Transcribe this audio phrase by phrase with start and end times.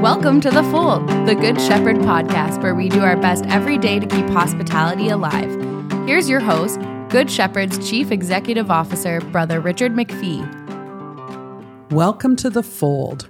[0.00, 3.98] Welcome to The Fold, the Good Shepherd podcast, where we do our best every day
[3.98, 5.50] to keep hospitality alive.
[6.06, 6.80] Here's your host,
[7.10, 10.40] Good Shepherd's Chief Executive Officer, Brother Richard McPhee.
[11.90, 13.28] Welcome to The Fold.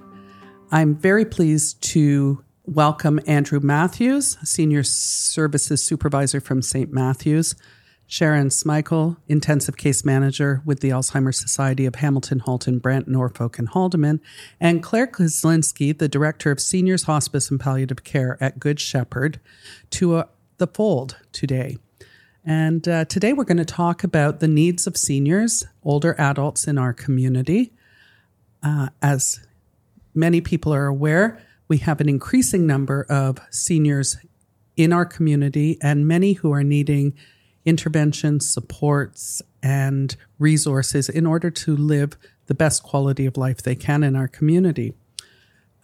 [0.71, 6.89] I'm very pleased to welcome Andrew Matthews, Senior Services Supervisor from St.
[6.93, 7.53] Matthews,
[8.11, 13.69] Sharon Smykel, Intensive Case Manager with the Alzheimer's Society of Hamilton, Halton, Brant, Norfolk, and
[13.69, 14.19] Haldimand,
[14.59, 19.39] and Claire Kozlinski, the Director of Seniors Hospice and Palliative Care at Good Shepherd,
[19.91, 20.23] to uh,
[20.57, 21.77] the fold today.
[22.43, 26.77] And uh, today we're going to talk about the needs of seniors, older adults in
[26.77, 27.71] our community.
[28.61, 29.39] Uh, as
[30.13, 34.17] many people are aware, we have an increasing number of seniors
[34.75, 37.13] in our community and many who are needing
[37.65, 44.03] interventions, supports, and resources in order to live the best quality of life they can
[44.03, 44.93] in our community.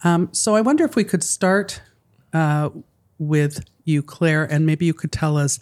[0.04, 1.80] Um, so I wonder if we could start
[2.32, 2.70] uh,
[3.18, 5.58] with you, Claire, and maybe you could tell us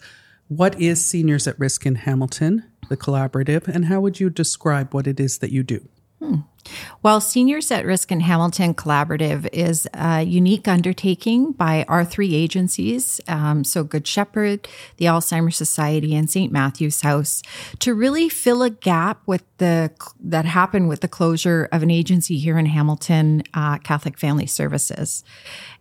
[0.47, 5.07] what is Seniors at Risk in Hamilton, the collaborative, and how would you describe what
[5.07, 5.87] it is that you do?
[6.19, 6.35] Hmm.
[7.03, 13.21] Well, Seniors at Risk in Hamilton Collaborative is a unique undertaking by our three agencies,
[13.27, 16.51] um, so Good Shepherd, the Alzheimer's Society, and St.
[16.51, 17.41] Matthew's House,
[17.79, 22.37] to really fill a gap with the that happened with the closure of an agency
[22.37, 25.23] here in Hamilton, uh, Catholic Family Services.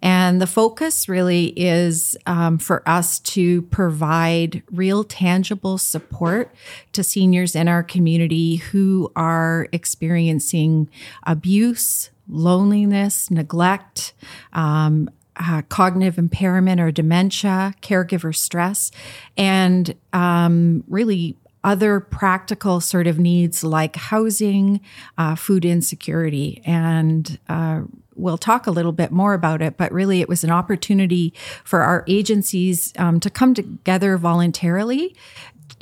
[0.03, 6.55] And the focus really is um, for us to provide real tangible support
[6.93, 10.76] to seniors in our community who are experiencing
[11.25, 14.15] abuse, loneliness, neglect,
[14.53, 18.91] um, uh, cognitive impairment or dementia, caregiver stress,
[19.37, 24.81] and um, really other practical sort of needs like housing,
[25.19, 27.83] uh, food insecurity, and uh,
[28.15, 29.77] we'll talk a little bit more about it.
[29.77, 35.15] But really, it was an opportunity for our agencies um, to come together voluntarily.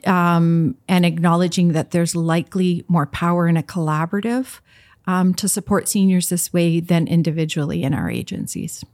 [0.06, 4.60] Um, and acknowledging that there's likely more power in a collaborative
[5.06, 8.84] um, to support seniors this way than individually in our agencies.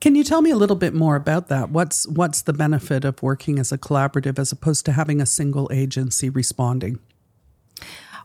[0.00, 1.70] Can you tell me a little bit more about that?
[1.70, 5.68] What's what's the benefit of working as a collaborative as opposed to having a single
[5.70, 6.98] agency responding?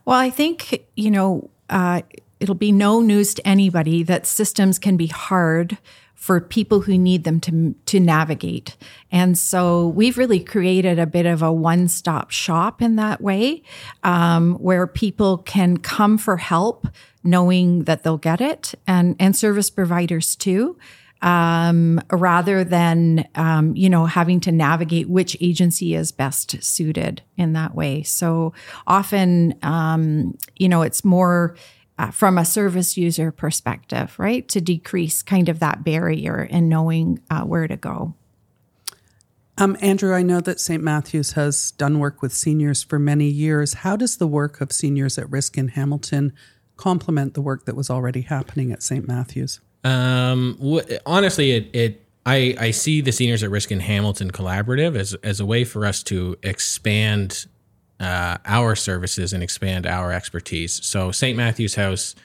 [0.06, 2.04] Well, I think you know uh,
[2.40, 5.78] it'll be no news to anybody that systems can be hard
[6.16, 8.76] for people who need them to to navigate.
[9.12, 13.62] And so we've really created a bit of a one stop shop in that way,
[14.04, 16.88] um, where people can come for help,
[17.24, 20.78] knowing that they'll get it, and and service providers too
[21.26, 27.54] um, rather than um, you know having to navigate which agency is best suited in
[27.54, 28.04] that way.
[28.04, 28.54] So
[28.88, 31.56] often, um, you know, it's more.
[31.98, 34.50] Uh, from a service user perspective, right?
[34.50, 38.16] To decrease kind of that barrier in knowing uh, where to go.
[39.58, 40.84] Um, Andrew, I know that St.
[40.84, 43.76] Matthew's has done work with seniors for many years.
[43.76, 46.34] How does the work of seniors at risk in Hamilton
[46.76, 49.08] complement the work that was already happening at St.
[49.08, 49.62] Matthew's?
[49.86, 54.98] Um, wh- honestly, it, it I, I see the Seniors at Risk in Hamilton collaborative
[54.98, 57.46] as, as a way for us to expand
[58.00, 60.84] uh, our services and expand our expertise.
[60.86, 61.38] So, St.
[61.38, 62.16] Matthew's House,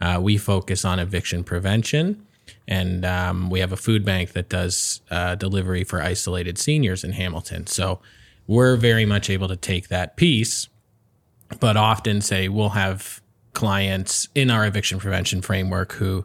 [0.00, 2.26] uh, we focus on eviction prevention,
[2.68, 7.12] and um, we have a food bank that does uh, delivery for isolated seniors in
[7.12, 7.66] Hamilton.
[7.66, 8.00] So,
[8.46, 10.68] we're very much able to take that piece,
[11.58, 13.20] but often say we'll have
[13.54, 16.24] clients in our eviction prevention framework who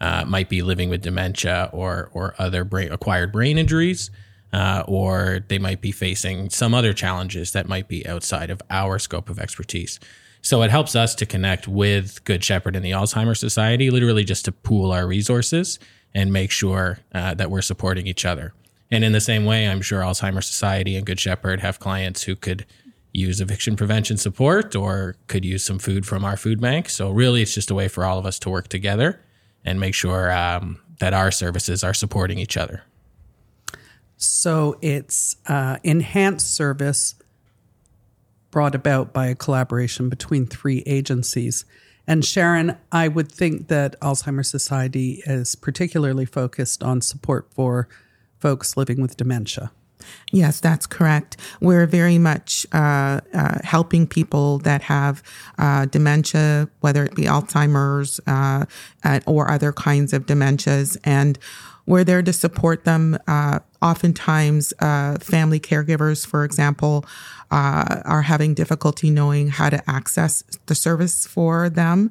[0.00, 4.10] uh, might be living with dementia or or other brain acquired brain injuries,
[4.54, 9.00] uh, or they might be facing some other challenges that might be outside of our
[9.00, 9.98] scope of expertise.
[10.42, 14.44] So it helps us to connect with Good Shepherd and the Alzheimer's Society, literally just
[14.44, 15.80] to pool our resources
[16.14, 18.54] and make sure uh, that we're supporting each other.
[18.92, 22.36] And in the same way, I'm sure Alzheimer's Society and Good Shepherd have clients who
[22.36, 22.64] could
[23.12, 26.88] use eviction prevention support or could use some food from our food bank.
[26.88, 29.20] So really, it's just a way for all of us to work together
[29.64, 32.84] and make sure um, that our services are supporting each other.
[34.24, 37.14] So it's uh, enhanced service
[38.50, 41.64] brought about by a collaboration between three agencies.
[42.06, 47.88] And Sharon, I would think that Alzheimer's Society is particularly focused on support for
[48.38, 49.72] folks living with dementia.
[50.30, 51.36] Yes, that's correct.
[51.60, 55.22] We're very much uh, uh, helping people that have
[55.58, 58.66] uh, dementia, whether it be Alzheimer's uh,
[59.26, 61.38] or other kinds of dementias, and
[61.86, 63.18] we're there to support them.
[63.26, 67.04] Uh, oftentimes, uh, family caregivers, for example,
[67.50, 72.10] are having difficulty knowing how to access the service for them.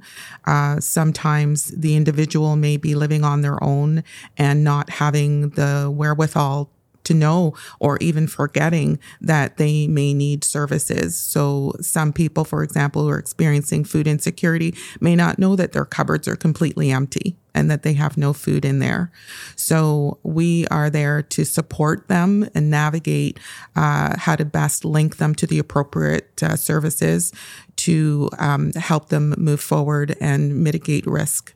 [0.80, 4.04] sometimes the individual may be living on their own
[4.38, 6.70] and not having the wherewithal
[7.04, 11.18] to know or even forgetting that they may need services.
[11.18, 15.86] So some people, for example, who are experiencing food insecurity may not know that their
[15.86, 19.12] cupboards are completely empty and that they have no food in there.
[19.56, 23.40] So we are there to support them and navigate
[23.76, 27.32] uh, how to best link them to the appropriate uh, services
[27.76, 31.54] to um, help them move forward and mitigate risk.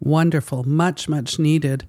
[0.00, 1.86] Wonderful, much, much needed.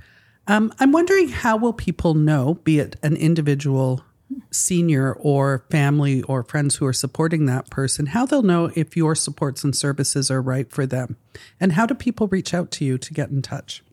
[0.48, 4.04] Um, I'm wondering how will people know, be it an individual
[4.52, 9.16] senior or family or friends who are supporting that person, how they'll know if your
[9.16, 11.18] supports and services are right for them?
[11.60, 13.84] And how do people reach out to you to get in touch?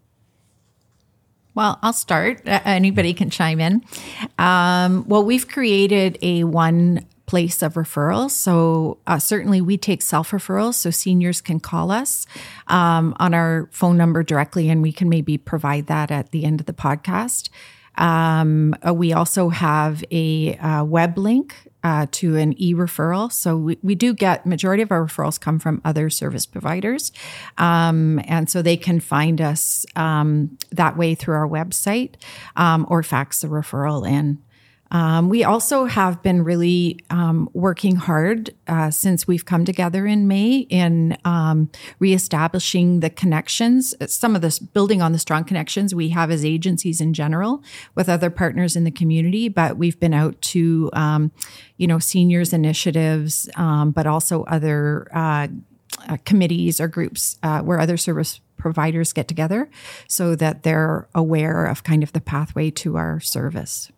[1.54, 2.42] Well, I'll start.
[2.44, 3.82] anybody can chime in.
[4.38, 8.30] Um, well, we've created a one place of referrals.
[8.30, 12.26] So uh, certainly we take self referrals, so seniors can call us
[12.68, 16.60] um, on our phone number directly, and we can maybe provide that at the end
[16.60, 17.50] of the podcast.
[17.98, 21.54] Um, uh, we also have a uh, web link
[21.86, 23.30] uh, to an e-referral.
[23.30, 27.12] So we, we do get majority of our referrals come from other service providers.
[27.58, 32.14] Um, and so they can find us um, that way through our website
[32.56, 34.42] um, or fax the referral in.
[34.90, 40.28] Um, we also have been really um, working hard uh, since we've come together in
[40.28, 46.10] May in um, reestablishing the connections, some of this building on the strong connections we
[46.10, 47.62] have as agencies in general
[47.94, 49.48] with other partners in the community.
[49.48, 51.32] But we've been out to, um,
[51.76, 55.48] you know, seniors initiatives, um, but also other uh,
[56.08, 59.68] uh, committees or groups uh, where other service providers get together
[60.08, 63.90] so that they're aware of kind of the pathway to our service.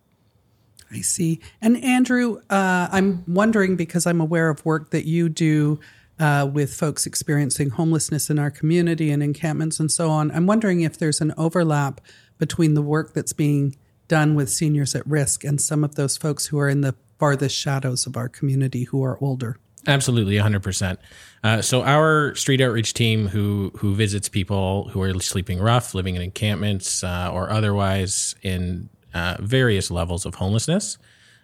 [0.91, 1.39] I see.
[1.61, 5.79] And Andrew, uh, I'm wondering because I'm aware of work that you do
[6.19, 10.31] uh, with folks experiencing homelessness in our community and encampments and so on.
[10.31, 12.01] I'm wondering if there's an overlap
[12.37, 13.75] between the work that's being
[14.07, 17.55] done with seniors at risk and some of those folks who are in the farthest
[17.55, 19.57] shadows of our community who are older.
[19.87, 20.97] Absolutely, 100%.
[21.43, 26.15] Uh, so our street outreach team who who visits people who are sleeping rough, living
[26.15, 30.97] in encampments, uh, or otherwise in uh, various levels of homelessness.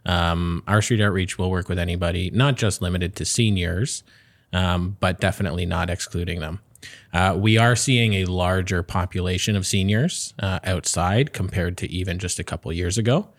[0.05, 4.03] Um, our street outreach will work with anybody, not just limited to seniors,
[4.53, 6.59] um, but definitely not excluding them.
[7.13, 12.39] Uh, we are seeing a larger population of seniors uh, outside compared to even just
[12.39, 13.29] a couple years ago.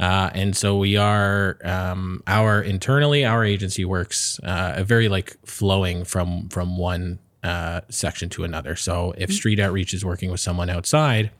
[0.00, 6.04] Uh, and so we are um, our internally our agency works uh, very like flowing
[6.04, 8.76] from from one uh, section to another.
[8.76, 9.36] So if mm-hmm.
[9.36, 11.30] street outreach is working with someone outside,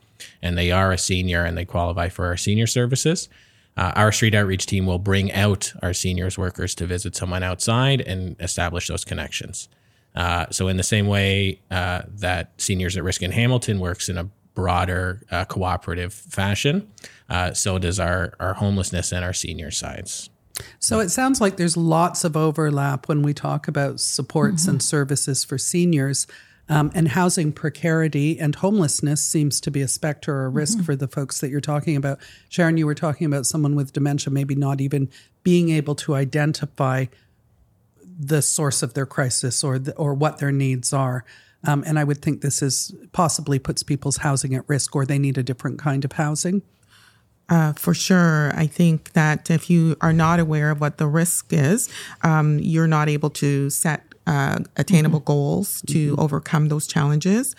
[0.41, 3.29] and they are a senior and they qualify for our senior services,
[3.77, 8.01] uh, our street outreach team will bring out our seniors workers to visit someone outside
[8.01, 9.69] and establish those connections.
[10.15, 14.17] Uh, so, in the same way uh, that Seniors at Risk in Hamilton works in
[14.17, 16.91] a broader uh, cooperative fashion,
[17.29, 20.29] uh, so does our, our homelessness and our senior sides.
[20.79, 24.71] So it sounds like there's lots of overlap when we talk about supports mm-hmm.
[24.71, 26.27] and services for seniors.
[26.69, 30.85] Um, and housing precarity and homelessness seems to be a specter or a risk mm-hmm.
[30.85, 32.19] for the folks that you're talking about.
[32.47, 35.09] Sharon, you were talking about someone with dementia maybe not even
[35.41, 37.05] being able to identify
[38.19, 41.25] the source of their crisis or the, or what their needs are.
[41.65, 45.19] Um, and I would think this is possibly puts people's housing at risk, or they
[45.19, 46.61] need a different kind of housing.
[47.49, 48.51] Uh, for sure.
[48.55, 51.89] I think that if you are not aware of what the risk is,
[52.21, 55.25] um, you're not able to set uh, attainable mm-hmm.
[55.25, 56.21] goals to mm-hmm.
[56.21, 57.55] overcome those challenges.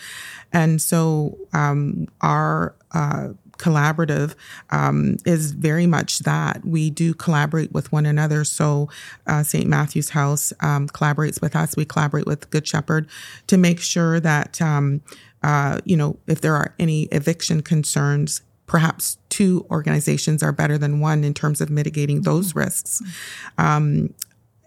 [0.52, 4.36] And so um, our uh, collaborative
[4.70, 6.64] um, is very much that.
[6.64, 8.44] We do collaborate with one another.
[8.44, 8.88] So
[9.26, 9.66] uh, St.
[9.66, 11.76] Matthew's House um, collaborates with us.
[11.76, 13.08] We collaborate with Good Shepherd
[13.48, 15.02] to make sure that, um,
[15.42, 21.00] uh, you know, if there are any eviction concerns, perhaps two organizations are better than
[21.00, 22.60] one in terms of mitigating those mm-hmm.
[22.60, 23.02] risks.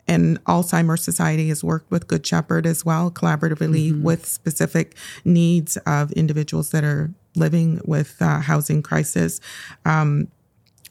[0.08, 4.04] And Alzheimer's Society has worked with Good Shepherd as well, collaboratively mm-hmm.
[4.04, 9.40] with specific needs of individuals that are living with uh, housing crisis.
[9.86, 10.28] Um,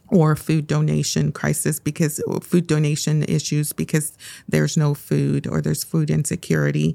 [0.08, 4.12] or food donation crisis because food donation issues because
[4.46, 6.94] there's no food or there's food insecurity.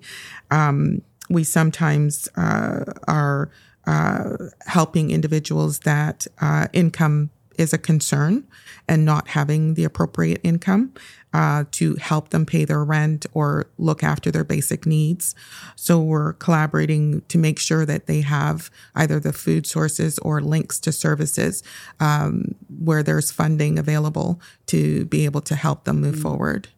[0.52, 3.50] Um, we sometimes uh, are
[3.88, 8.48] uh, helping individuals that uh, income is a concern
[8.88, 10.94] and not having the appropriate income
[11.34, 15.36] uh, to help them pay their rent or look after their basic needs.
[15.76, 20.80] So we're collaborating to make sure that they have either the food sources or links
[20.82, 21.64] to services
[22.00, 26.22] um, where there's funding available to be able to help them move mm.
[26.22, 26.70] forward.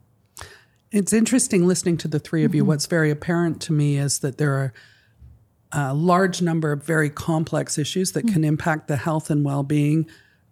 [0.92, 2.64] It's interesting listening to the three of you.
[2.64, 2.70] Mm-hmm.
[2.70, 4.74] What's very apparent to me is that there are
[5.72, 8.34] a large number of very complex issues that mm-hmm.
[8.34, 10.10] can impact the health and well being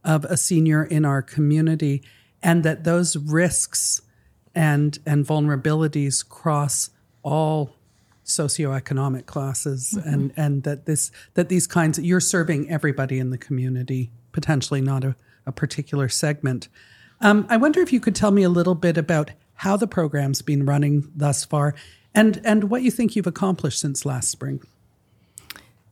[0.08, 2.02] of a senior in our community,
[2.42, 4.02] and that those risks
[4.56, 6.90] and, and vulnerabilities cross
[7.22, 7.76] all
[8.26, 10.10] socioeconomic classes mm-hmm.
[10.10, 15.02] and and that this that these kinds you're serving everybody in the community potentially not
[15.06, 16.68] a, a particular segment
[17.22, 20.42] um, i wonder if you could tell me a little bit about how the program's
[20.42, 21.76] been running thus far,
[22.16, 24.62] and and what you think you've accomplished since last spring.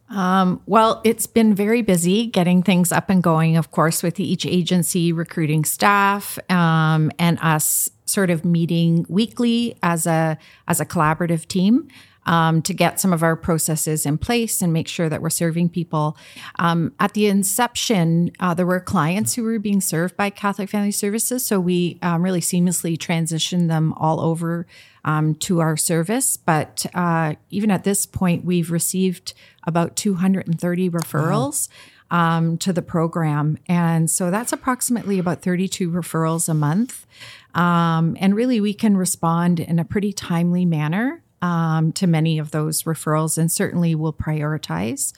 [0.09, 4.45] Um, well, it's been very busy getting things up and going, of course, with each
[4.45, 11.47] agency recruiting staff um, and us sort of meeting weekly as a as a collaborative
[11.47, 11.87] team
[12.25, 15.69] um, to get some of our processes in place and make sure that we're serving
[15.69, 16.17] people.
[16.57, 20.91] Um, at the inception, uh, there were clients who were being served by Catholic Family
[20.91, 24.65] Services, so we um, really seamlessly transitioned them all over
[25.05, 26.35] um, to our service.
[26.35, 29.33] But uh, even at this point, we've received
[29.65, 31.69] about 230 referrals.
[31.69, 31.75] Wow.
[32.11, 33.57] Um, to the program.
[33.67, 37.07] And so that's approximately about 32 referrals a month.
[37.55, 42.51] Um, and really, we can respond in a pretty timely manner um, to many of
[42.51, 45.13] those referrals and certainly will prioritize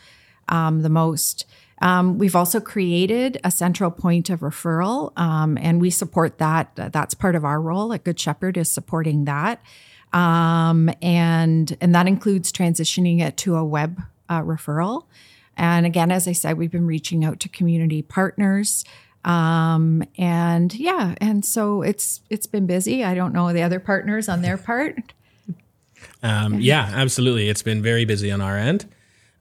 [0.50, 1.46] um, the most.
[1.80, 6.76] Um, we've also created a central point of referral, um, and we support that.
[6.76, 9.62] That's part of our role at Good Shepherd is supporting that,
[10.12, 15.06] um, and and that includes transitioning it to a web uh, referral.
[15.56, 18.86] And again, as I said, we've been reaching out to community partners.
[19.26, 23.04] Um, and yeah, and so it's it's been busy.
[23.04, 25.14] I don't know the other partners on their part.
[26.24, 27.50] Um, yeah, absolutely.
[27.50, 28.86] It's been very busy on our end.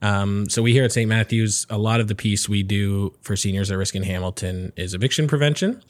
[0.01, 1.09] Um, so we here at St.
[1.09, 4.93] Matthews, a lot of the piece we do for seniors at risk in Hamilton is
[4.93, 5.81] eviction prevention.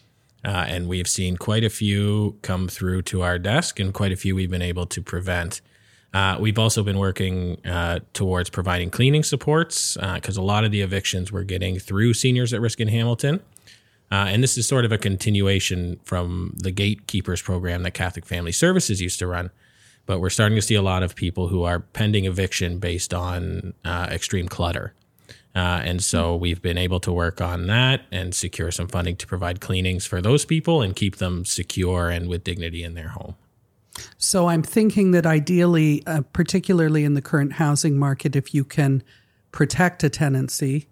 [0.45, 4.15] Uh, and we've seen quite a few come through to our desk and quite a
[4.15, 5.61] few we've been able to prevent.
[6.13, 10.71] Uh, we've also been working uh, towards providing cleaning supports because uh, a lot of
[10.71, 13.41] the evictions we're getting through seniors at risk in Hamilton.
[14.09, 18.53] Uh, and this is sort of a continuation from the gatekeepers program that Catholic Family
[18.53, 19.51] Services used to run
[20.07, 23.75] but we're starting to see a lot of people who are pending eviction based on
[23.85, 24.93] uh, extreme clutter.
[25.53, 29.27] Uh, and so we've been able to work on that and secure some funding to
[29.27, 33.35] provide cleanings for those people and keep them secure and with dignity in their home.
[34.17, 39.03] So I'm thinking that ideally, uh, particularly in the current housing market, if you can
[39.51, 40.87] protect a tenancy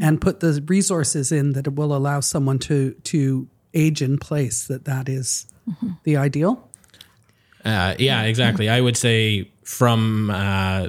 [0.00, 4.66] and put the resources in that it will allow someone to to age in place,
[4.68, 5.90] that that is mm-hmm.
[6.04, 6.67] the ideal.
[7.68, 8.70] Uh, yeah, exactly.
[8.70, 10.88] I would say from uh,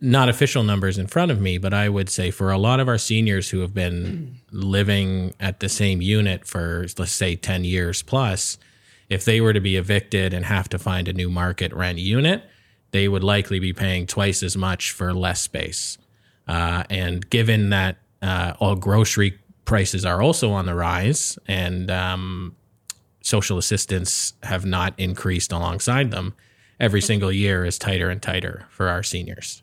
[0.00, 2.86] not official numbers in front of me, but I would say for a lot of
[2.86, 8.02] our seniors who have been living at the same unit for, let's say, 10 years
[8.02, 8.58] plus,
[9.08, 12.44] if they were to be evicted and have to find a new market rent unit,
[12.92, 15.98] they would likely be paying twice as much for less space.
[16.46, 22.54] Uh, and given that uh, all grocery prices are also on the rise and um,
[23.20, 26.34] social assistance have not increased alongside them,
[26.80, 29.62] every single year is tighter and tighter for our seniors.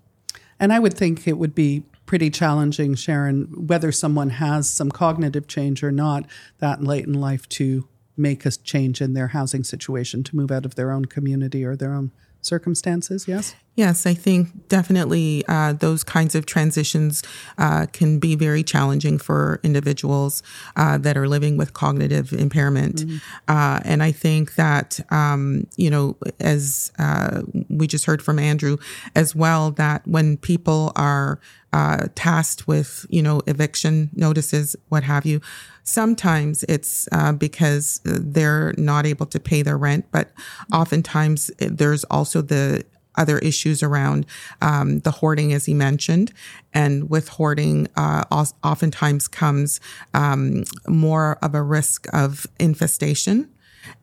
[0.60, 5.48] And I would think it would be pretty challenging, Sharon, whether someone has some cognitive
[5.48, 6.26] change or not,
[6.60, 10.66] that late in life to make a change in their housing situation, to move out
[10.66, 13.28] of their own community or their own circumstances.
[13.28, 13.56] Yes?
[13.76, 17.22] Yes, I think definitely uh, those kinds of transitions
[17.58, 20.42] uh, can be very challenging for individuals
[20.78, 22.96] uh, that are living with cognitive impairment.
[22.96, 23.18] Mm-hmm.
[23.50, 28.78] Uh, and I think that, um, you know, as uh, we just heard from Andrew
[29.14, 31.42] as well, that when people are
[31.74, 35.42] uh, tasked with, you know, eviction notices, what have you,
[35.84, 40.32] sometimes it's because they're not able to pay their rent, but
[40.72, 42.86] oftentimes there's also the
[43.18, 44.26] other issues around
[44.62, 46.32] um, the hoarding, as he mentioned.
[46.74, 48.24] And with hoarding, uh,
[48.64, 49.80] oftentimes comes
[50.14, 53.50] um, more of a risk of infestation.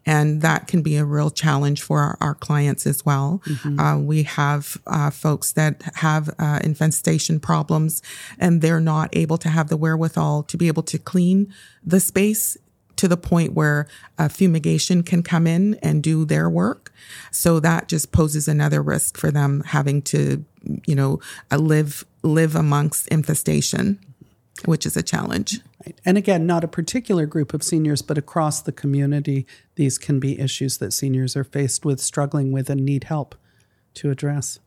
[0.06, 3.42] And that can be a real challenge for our, our clients as well.
[3.46, 3.80] Mm-hmm.
[3.80, 8.02] Uh, we have uh, folks that have uh, infestation problems
[8.38, 11.52] and they're not able to have the wherewithal to be able to clean
[11.84, 12.56] the space
[13.02, 16.92] to the point where a fumigation can come in and do their work.
[17.32, 20.44] So that just poses another risk for them having to,
[20.86, 21.18] you know,
[21.50, 23.98] uh, live live amongst infestation.
[24.64, 25.60] which is a challenge.
[25.84, 26.00] Right.
[26.04, 30.38] And again, not a particular group of seniors, but across the community, these can be
[30.38, 33.34] issues that seniors are faced with, struggling with, and need help
[33.94, 34.60] to address.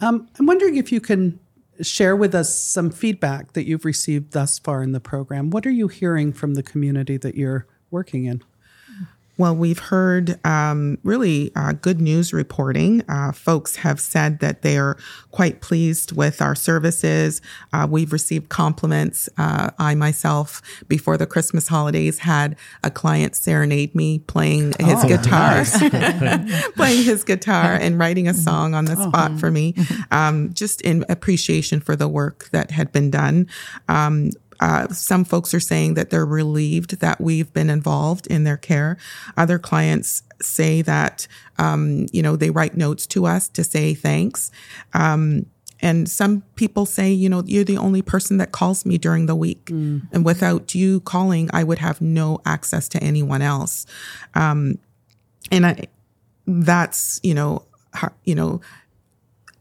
[0.00, 1.40] Um, I'm wondering if you can
[1.80, 5.50] share with us some feedback that you've received thus far in the program.
[5.50, 8.42] What are you hearing from the community that you're working in?
[9.36, 13.02] Well, we've heard um, really uh, good news reporting.
[13.08, 14.96] Uh, folks have said that they are
[15.32, 17.42] quite pleased with our services.
[17.72, 19.28] Uh, we've received compliments.
[19.36, 25.08] Uh, I myself, before the Christmas holidays, had a client serenade me playing his oh,
[25.08, 26.68] guitar, nice.
[26.76, 29.38] playing his guitar and writing a song on the spot oh.
[29.38, 29.74] for me,
[30.12, 33.48] um, just in appreciation for the work that had been done.
[33.88, 34.30] Um,
[34.60, 38.96] uh, some folks are saying that they're relieved that we've been involved in their care.
[39.36, 41.26] Other clients say that,
[41.58, 44.50] um, you know, they write notes to us to say thanks.
[44.92, 45.46] Um,
[45.80, 49.34] and some people say, you know, you're the only person that calls me during the
[49.36, 49.66] week.
[49.66, 50.08] Mm.
[50.12, 53.84] And without you calling, I would have no access to anyone else.
[54.34, 54.78] Um,
[55.50, 55.86] and I,
[56.46, 57.64] that's, you know,
[58.24, 58.60] you know,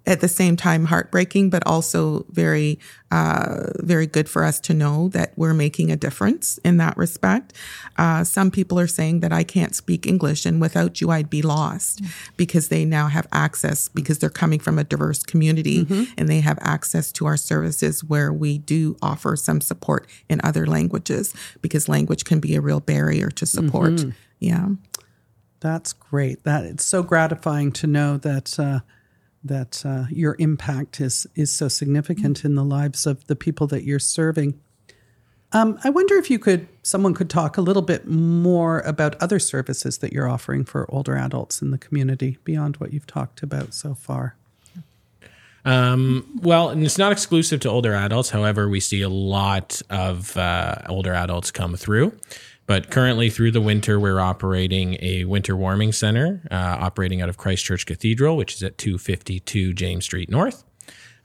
[0.06, 2.78] at the same time heartbreaking, but also very,
[3.10, 7.54] uh, very good for us to know that we're making a difference in that respect.
[7.98, 11.42] Uh, some people are saying that I can't speak English and without you, I'd be
[11.42, 12.34] lost mm-hmm.
[12.36, 16.12] because they now have access because they're coming from a diverse community mm-hmm.
[16.18, 20.68] and they have access to our services where we do offer some support in other
[20.68, 23.94] languages because language can be a real barrier to support.
[23.94, 24.10] Mm-hmm.
[24.40, 24.70] Yeah.
[25.62, 26.44] That's great.
[26.44, 28.82] That it's so gratifying to know that, uh,
[29.44, 33.84] that uh, your impact is is so significant in the lives of the people that
[33.84, 34.60] you're serving.
[35.54, 39.38] Um, I wonder if you could, someone could talk a little bit more about other
[39.38, 43.76] services that you're offering for older adults in the community beyond what you've talked about
[43.76, 44.36] so far.
[45.64, 48.32] Um, well, and it's not exclusive to older adults.
[48.32, 52.18] However, we see a lot of uh, older adults come through.
[52.66, 57.38] But currently, through the winter, we're operating a winter warming center, uh, operating out of
[57.38, 60.64] Christ's Church Cathedral, which is at 252 James Street North.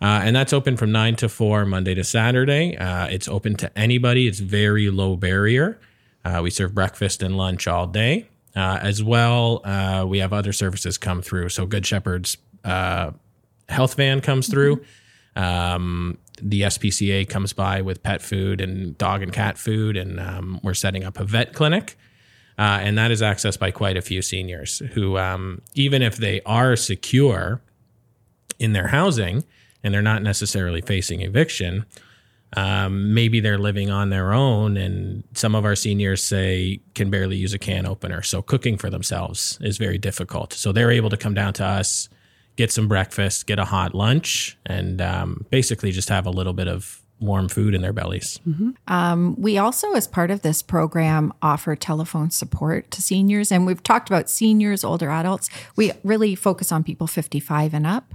[0.00, 2.76] Uh, and that's open from 9 to 4, Monday to Saturday.
[2.76, 5.80] Uh, it's open to anybody, it's very low barrier.
[6.24, 8.28] Uh, we serve breakfast and lunch all day.
[8.56, 11.48] Uh, as well, uh, we have other services come through.
[11.48, 14.82] So, Good Shepherd's health van comes through.
[15.36, 20.60] Um, the SPCA comes by with pet food and dog and cat food, and um,
[20.62, 21.96] we're setting up a vet clinic.
[22.58, 26.40] Uh, and that is accessed by quite a few seniors who, um, even if they
[26.44, 27.60] are secure
[28.58, 29.44] in their housing
[29.84, 31.86] and they're not necessarily facing eviction,
[32.56, 34.76] um, maybe they're living on their own.
[34.76, 38.22] And some of our seniors say can barely use a can opener.
[38.22, 40.52] So cooking for themselves is very difficult.
[40.52, 42.08] So they're able to come down to us
[42.58, 46.66] get some breakfast, get a hot lunch, and um, basically just have a little bit
[46.66, 48.40] of warm food in their bellies.
[48.46, 48.70] Mm-hmm.
[48.88, 53.52] Um, we also, as part of this program, offer telephone support to seniors.
[53.52, 55.48] And we've talked about seniors, older adults.
[55.76, 58.12] We really focus on people 55 and up.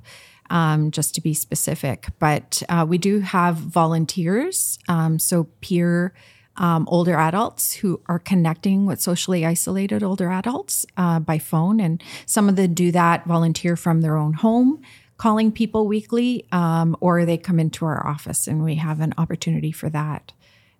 [0.50, 6.14] Um, just to be specific, but uh, we do have volunteers, um, so peer
[6.58, 11.80] um, older adults who are connecting with socially isolated older adults uh, by phone.
[11.80, 14.82] And some of them do that volunteer from their own home,
[15.18, 19.72] calling people weekly, um, or they come into our office and we have an opportunity
[19.72, 20.32] for that.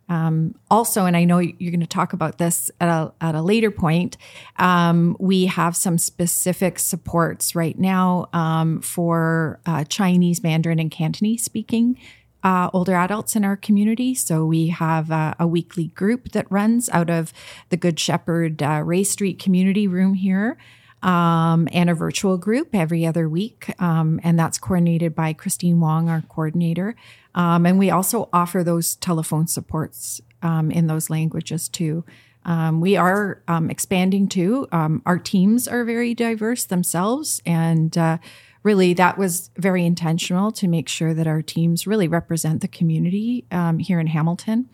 [0.10, 3.42] Um, also, and I know you're going to talk about this at a, at a
[3.42, 4.18] later point,
[4.58, 11.44] um, we have some specific supports right now um, for uh, Chinese, Mandarin, and Cantonese
[11.44, 11.98] speaking
[12.44, 14.14] uh, older adults in our community.
[14.14, 17.34] So we have uh, a weekly group that runs out of
[17.70, 20.58] the Good Shepherd uh, Ray Street community room here.
[21.02, 23.74] Um, and a virtual group every other week.
[23.82, 26.96] Um, and that's coordinated by Christine Wong, our coordinator.
[27.36, 32.06] Um, and we also offer those telephone supports um, in those languages too.
[32.46, 34.70] Um, we are um, expanding too.
[34.72, 38.20] our teams are very diverse themselves, and uh,
[38.64, 43.46] really that was very intentional to make sure that our teams really represent the community
[43.52, 44.70] um, here in Hamilton.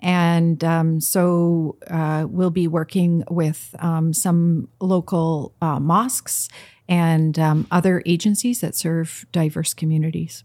[0.00, 6.48] And um, so uh, we'll be working with um, some local uh, mosques
[6.88, 10.44] and um, other agencies that serve diverse communities.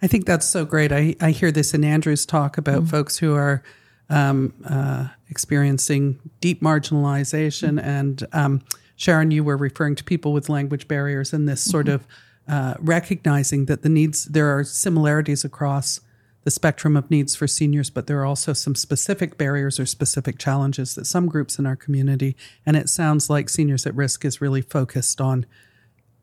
[0.00, 0.92] I think that's so great.
[0.92, 2.90] I, I hear this in Andrew's talk about mm-hmm.
[2.90, 3.62] folks who are
[4.08, 7.78] um, uh, experiencing deep marginalization mm-hmm.
[7.80, 8.62] and um,
[8.96, 11.94] Sharon, you were referring to people with language barriers and this sort mm-hmm.
[11.94, 12.06] of
[12.48, 16.00] uh, recognizing that the needs, there are similarities across
[16.44, 20.38] the spectrum of needs for seniors, but there are also some specific barriers or specific
[20.38, 24.40] challenges that some groups in our community, and it sounds like Seniors at Risk is
[24.40, 25.44] really focused on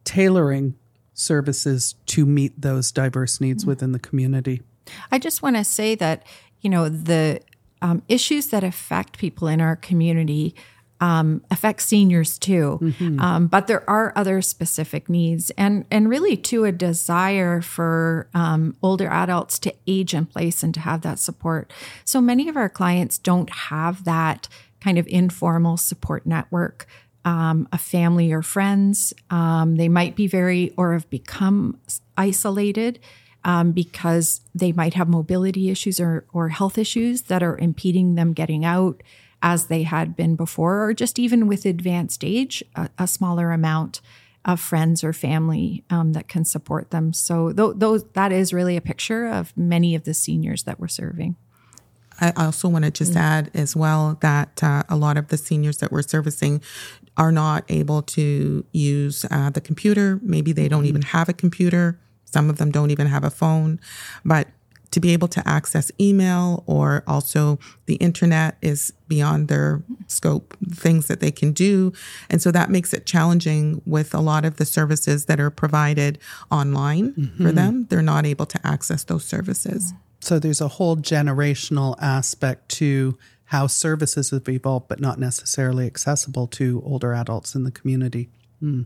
[0.05, 0.75] tailoring
[1.13, 3.71] services to meet those diverse needs mm-hmm.
[3.71, 4.61] within the community.
[5.11, 6.25] I just want to say that,
[6.61, 7.41] you know, the
[7.81, 10.55] um, issues that affect people in our community
[11.03, 12.79] um, affect seniors too.
[12.81, 13.19] Mm-hmm.
[13.19, 18.77] Um, but there are other specific needs, and and really too a desire for um,
[18.81, 21.73] older adults to age in place and to have that support.
[22.05, 24.47] So many of our clients don't have that
[24.79, 26.87] kind of informal support network.
[27.25, 29.13] Um, a family or friends.
[29.29, 31.79] Um, they might be very or have become
[32.17, 32.99] isolated
[33.45, 38.33] um, because they might have mobility issues or, or health issues that are impeding them
[38.33, 39.01] getting out
[39.43, 44.01] as they had been before, or just even with advanced age, a, a smaller amount
[44.45, 47.13] of friends or family um, that can support them.
[47.13, 50.87] So th- those that is really a picture of many of the seniors that we're
[50.87, 51.35] serving.
[52.19, 53.21] I also want to just mm-hmm.
[53.21, 56.61] add as well that uh, a lot of the seniors that we're servicing
[57.17, 60.19] are not able to use uh, the computer.
[60.21, 60.89] Maybe they don't mm-hmm.
[60.89, 61.99] even have a computer.
[62.25, 63.79] Some of them don't even have a phone,
[64.23, 64.47] but
[64.93, 71.07] to be able to access email or also the internet is beyond their scope, things
[71.07, 71.91] that they can do.
[72.29, 76.19] And so that makes it challenging with a lot of the services that are provided
[76.51, 77.43] online mm-hmm.
[77.43, 77.87] for them.
[77.89, 79.93] They're not able to access those services.
[80.19, 86.47] So there's a whole generational aspect to how services have evolved, but not necessarily accessible
[86.47, 88.29] to older adults in the community.
[88.61, 88.85] Mm.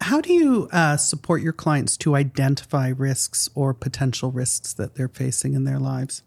[0.00, 5.08] How do you uh, support your clients to identify risks or potential risks that they're
[5.08, 6.22] facing in their lives?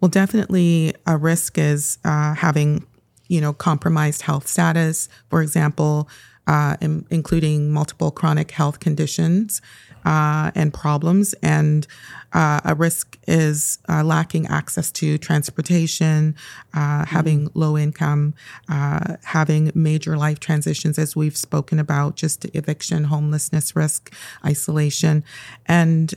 [0.00, 2.86] Well, definitely a risk is uh, having,
[3.28, 6.08] you know, compromised health status, for example,
[6.46, 9.62] uh, in, including multiple chronic health conditions
[10.04, 11.34] uh, and problems.
[11.42, 11.86] And
[12.32, 16.34] uh, a risk is uh, lacking access to transportation,
[16.74, 17.58] uh, having mm-hmm.
[17.58, 18.34] low income,
[18.68, 24.12] uh, having major life transitions, as we've spoken about, just eviction, homelessness risk,
[24.44, 25.24] isolation.
[25.66, 26.14] And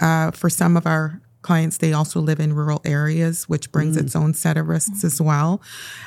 [0.00, 4.00] uh, for some of our clients, they also live in rural areas, which brings mm.
[4.00, 5.62] its own set of risks as well.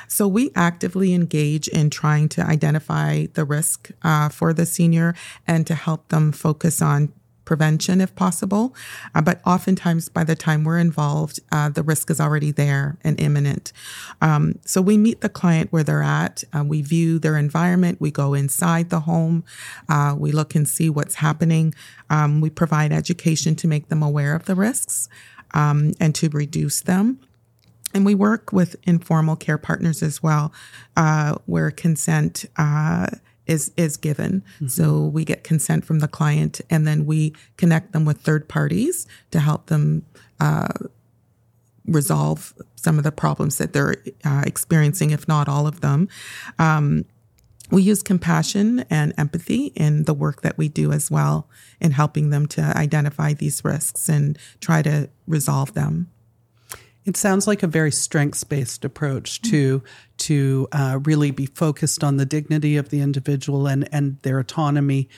[0.06, 5.14] So we actively engage in trying to identify the risk uh, for the senior
[5.46, 7.12] and to help them focus on
[7.50, 8.72] prevention if possible.
[9.12, 13.20] Uh, but oftentimes, by the time we're involved, uh, the risk is already there and
[13.20, 13.72] imminent.
[14.20, 16.44] Um, so we meet the client where they're at.
[16.52, 18.00] Uh, we view their environment.
[18.00, 19.42] We go inside the home.
[19.88, 21.74] Uh, we look and see what's happening.
[22.08, 25.08] Um, we provide education to make them aware of the risks
[25.52, 27.18] um, and to reduce them.
[27.92, 30.52] And we work with informal care partners as well,
[30.96, 33.08] uh, where consent uh,
[33.46, 34.42] is is given.
[34.56, 34.68] Mm-hmm.
[34.68, 39.06] So we get consent from the client, and then we connect them with third parties
[39.30, 40.04] to help them
[40.38, 40.68] uh,
[41.86, 46.08] resolve some of the problems that they're uh, experiencing, if not all of them.
[46.58, 47.04] Um,
[47.70, 51.48] we use compassion and empathy in the work that we do as well
[51.80, 56.10] in helping them to identify these risks and try to resolve them.
[57.04, 59.82] It sounds like a very strengths based approach to
[60.18, 65.08] to uh, really be focused on the dignity of the individual and and their autonomy,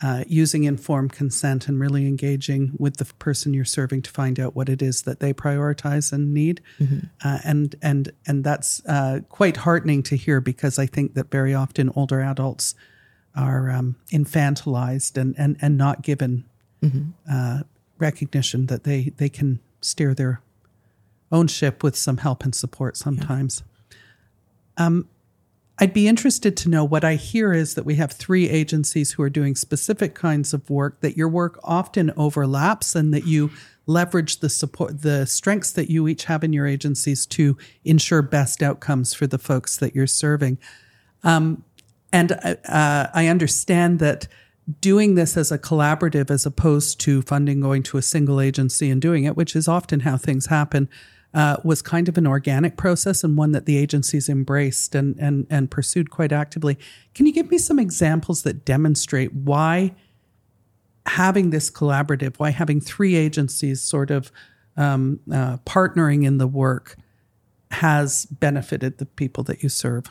[0.00, 4.54] uh, using informed consent and really engaging with the person you're serving to find out
[4.54, 7.06] what it is that they prioritize and need, mm-hmm.
[7.24, 11.54] uh, and and and that's uh, quite heartening to hear because I think that very
[11.54, 12.74] often older adults
[13.34, 16.44] are um, infantilized and and and not given
[16.82, 17.10] mm-hmm.
[17.30, 17.62] Uh,
[17.98, 20.40] recognition that they they can steer their
[21.32, 23.62] own ship with some help and support sometimes.
[24.78, 24.86] Yeah.
[24.86, 25.08] Um,
[25.78, 29.22] I'd be interested to know what I hear is that we have three agencies who
[29.22, 33.50] are doing specific kinds of work, that your work often overlaps and that you
[33.86, 38.62] leverage the support, the strengths that you each have in your agencies to ensure best
[38.62, 40.58] outcomes for the folks that you're serving.
[41.24, 41.64] Um,
[42.12, 44.28] and uh, I understand that
[44.80, 49.02] doing this as a collaborative as opposed to funding going to a single agency and
[49.02, 50.88] doing it, which is often how things happen,
[51.34, 55.46] uh, was kind of an organic process and one that the agencies embraced and, and,
[55.48, 56.78] and pursued quite actively.
[57.14, 59.94] Can you give me some examples that demonstrate why
[61.06, 64.30] having this collaborative, why having three agencies sort of
[64.76, 66.96] um, uh, partnering in the work
[67.70, 70.06] has benefited the people that you serve?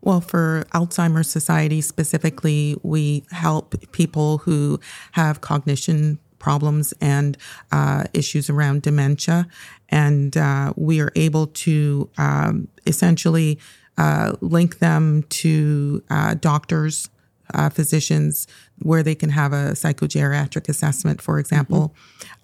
[0.00, 4.80] Well, for Alzheimer's Society specifically, we help people who
[5.12, 7.38] have cognition problems and
[7.70, 9.46] uh, issues around dementia.
[9.92, 13.58] And uh, we are able to um, essentially
[13.98, 17.10] uh, link them to uh, doctors,
[17.52, 21.94] uh, physicians, where they can have a psychogeriatric assessment, for example.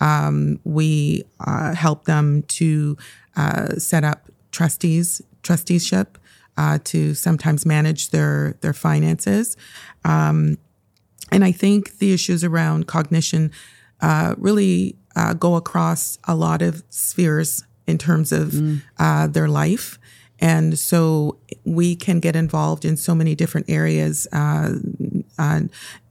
[0.00, 0.04] Mm-hmm.
[0.04, 2.96] Um, we uh, help them to
[3.78, 6.18] set up trustees, trusteeship.
[6.84, 9.56] to sometimes manage their their finances,
[10.04, 10.58] um,
[11.30, 13.52] and I think the issues around cognition
[14.00, 18.54] uh, really uh, go across a lot of spheres in terms of
[18.98, 19.98] uh, their life.
[20.40, 24.74] And so we can get involved in so many different areas, uh,
[25.36, 25.62] uh,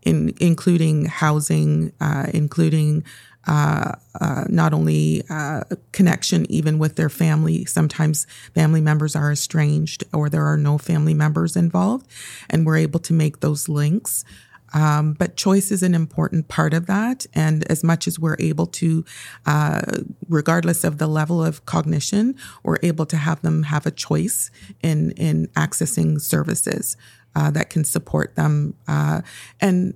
[0.01, 3.03] in, including housing, uh, including
[3.47, 5.61] uh, uh, not only uh,
[5.93, 7.63] connection even with their family.
[7.63, 12.05] Sometimes family members are estranged or there are no family members involved,
[12.49, 14.25] and we're able to make those links.
[14.73, 17.25] Um, but choice is an important part of that.
[17.33, 19.05] And as much as we're able to,
[19.45, 19.81] uh,
[20.27, 24.51] regardless of the level of cognition, we're able to have them have a choice
[24.81, 26.97] in, in accessing services
[27.35, 28.75] uh, that can support them.
[28.87, 29.21] Uh,
[29.61, 29.93] and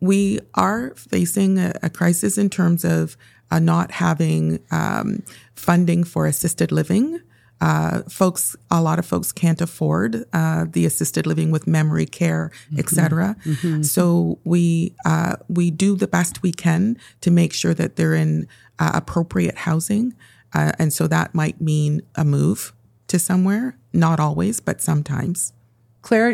[0.00, 3.16] we are facing a, a, crisis in terms of
[3.50, 5.22] uh, not having um,
[5.54, 7.20] funding for assisted living.
[7.62, 12.50] Uh, folks, a lot of folks can't afford uh, the assisted living with memory care,
[12.50, 12.80] mm-hmm.
[12.80, 13.36] et cetera.
[13.44, 13.82] Mm-hmm.
[13.82, 18.48] So we uh, we do the best we can to make sure that they're in
[18.80, 20.14] uh, appropriate housing,
[20.52, 22.72] uh, and so that might mean a move
[23.06, 23.78] to somewhere.
[23.92, 25.52] Not always, but sometimes.
[26.00, 26.32] Claire,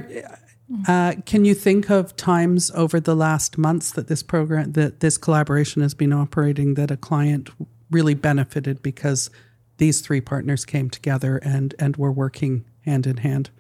[0.87, 5.19] uh, can you think of times over the last months that this program, that this
[5.19, 7.51] collaboration has been operating, that a client
[7.91, 9.31] really benefited because
[9.79, 13.51] these three partners came together and and were working hand in hand.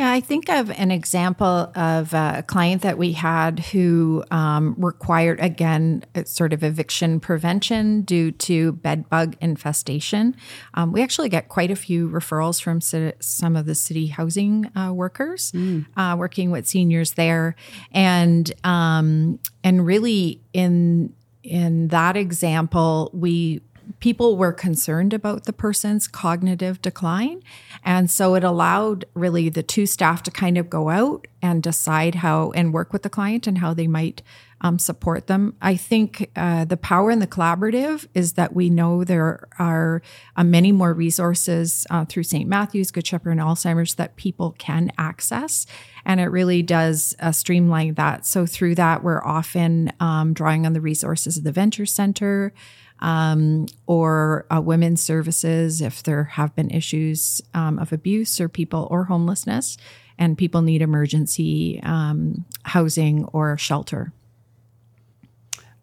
[0.00, 5.40] Yeah, I think of an example of a client that we had who um, required,
[5.40, 10.36] again, sort of eviction prevention due to bed bug infestation.
[10.72, 14.90] Um, we actually get quite a few referrals from some of the city housing uh,
[14.94, 15.84] workers mm.
[15.98, 17.54] uh, working with seniors there,
[17.92, 23.60] and um, and really in in that example, we
[23.98, 27.42] people were concerned about the person's cognitive decline.
[27.84, 32.16] And so it allowed really the two staff to kind of go out and decide
[32.16, 34.22] how and work with the client and how they might
[34.60, 35.56] um, support them.
[35.62, 40.02] I think uh, the power in the collaborative is that we know there are
[40.36, 42.48] uh, many more resources uh, through St.
[42.48, 45.66] Matthew's, Good Shepherd, and Alzheimer's that people can access.
[46.04, 48.26] And it really does uh, streamline that.
[48.26, 52.52] So through that, we're often um, drawing on the resources of the Venture Center
[53.00, 58.86] um, or uh, women's services if there have been issues um, of abuse or people
[58.90, 59.76] or homelessness
[60.18, 64.12] and people need emergency um, housing or shelter.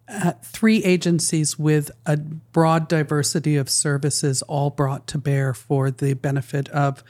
[0.08, 6.14] Uh, three agencies with a broad diversity of services all brought to bear for the
[6.14, 7.04] benefit of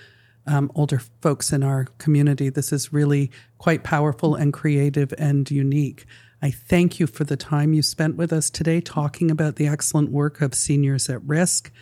[0.48, 2.48] um, older folks in our community.
[2.48, 6.06] This is really quite powerful and creative and unique.
[6.40, 10.10] I thank you for the time you spent with us today talking about the excellent
[10.10, 11.72] work of seniors at risk.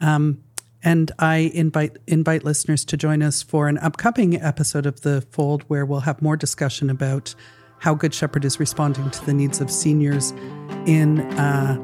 [0.00, 0.42] Um,
[0.84, 5.62] and I invite invite listeners to join us for an upcoming episode of the Fold,
[5.68, 7.34] where we'll have more discussion about
[7.78, 10.32] how Good Shepherd is responding to the needs of seniors
[10.86, 11.78] in uh,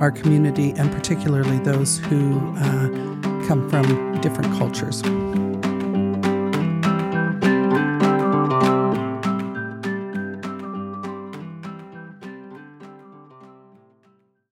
[0.00, 2.88] our community, and particularly those who uh,
[3.46, 5.02] come from different cultures.